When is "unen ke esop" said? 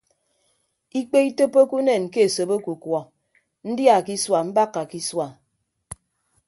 1.79-2.49